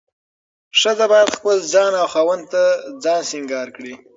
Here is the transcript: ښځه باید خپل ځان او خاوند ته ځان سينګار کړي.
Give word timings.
ښځه 0.79 1.05
باید 1.11 1.35
خپل 1.37 1.57
ځان 1.73 1.91
او 2.01 2.07
خاوند 2.13 2.43
ته 2.53 2.63
ځان 3.03 3.21
سينګار 3.31 3.67
کړي. 3.75 3.93